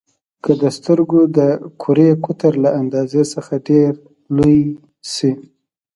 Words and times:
که 0.43 0.51
د 0.61 0.63
سترګو 0.77 1.19
د 1.37 1.39
کرې 1.81 2.09
قطر 2.25 2.53
له 2.63 2.69
اندازې 2.81 3.21
څخه 3.33 3.53
ډېر 3.69 3.91
لوی 4.37 4.59
شي. 5.13 5.31